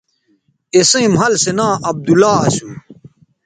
[0.75, 2.67] اِسئیں مَھل سو ناں عبداللہ اسو